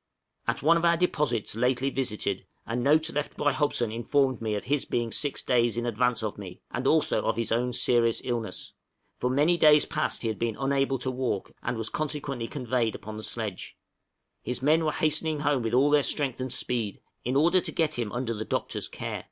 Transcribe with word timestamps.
{ILLNESS 0.00 0.32
OF 0.32 0.48
HOBSON.} 0.60 0.64
At 0.66 0.66
one 0.66 0.76
of 0.78 0.84
our 0.86 0.96
depôts 0.96 1.56
lately 1.60 1.90
visited, 1.90 2.46
a 2.64 2.74
note 2.74 3.10
left 3.10 3.36
by 3.36 3.52
Hobson 3.52 3.92
informed 3.92 4.40
me 4.40 4.54
of 4.54 4.64
his 4.64 4.86
being 4.86 5.12
six 5.12 5.42
days 5.42 5.76
in 5.76 5.84
advance 5.84 6.22
of 6.22 6.38
me, 6.38 6.62
and 6.70 6.86
also 6.86 7.22
of 7.26 7.36
his 7.36 7.52
own 7.52 7.74
serious 7.74 8.22
illness; 8.24 8.72
for 9.14 9.28
many 9.28 9.58
days 9.58 9.84
past 9.84 10.22
he 10.22 10.28
had 10.28 10.38
been 10.38 10.56
unable 10.58 10.96
to 10.98 11.10
walk, 11.10 11.52
and 11.62 11.76
was 11.76 11.90
consequently 11.90 12.48
conveyed 12.48 12.94
upon 12.94 13.18
the 13.18 13.22
sledge; 13.22 13.76
his 14.40 14.62
men 14.62 14.86
were 14.86 14.92
hastening 14.92 15.40
home 15.40 15.60
with 15.62 15.74
all 15.74 15.90
their 15.90 16.02
strength 16.02 16.40
and 16.40 16.50
speed, 16.54 17.02
in 17.22 17.36
order 17.36 17.60
to 17.60 17.70
get 17.70 17.98
him 17.98 18.10
under 18.10 18.32
the 18.32 18.46
Doctor's 18.46 18.88
care. 18.88 19.26